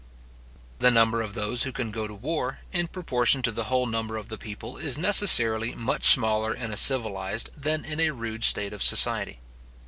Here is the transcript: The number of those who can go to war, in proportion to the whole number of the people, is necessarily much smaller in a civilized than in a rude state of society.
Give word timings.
The 0.79 0.89
number 0.89 1.21
of 1.21 1.35
those 1.35 1.61
who 1.61 1.71
can 1.71 1.91
go 1.91 2.07
to 2.07 2.13
war, 2.15 2.57
in 2.71 2.87
proportion 2.87 3.43
to 3.43 3.51
the 3.51 3.65
whole 3.65 3.85
number 3.85 4.17
of 4.17 4.29
the 4.29 4.37
people, 4.39 4.77
is 4.77 4.97
necessarily 4.97 5.75
much 5.75 6.05
smaller 6.05 6.51
in 6.55 6.73
a 6.73 6.75
civilized 6.75 7.51
than 7.55 7.85
in 7.85 7.99
a 7.99 8.09
rude 8.09 8.43
state 8.43 8.73
of 8.73 8.81
society. 8.81 9.41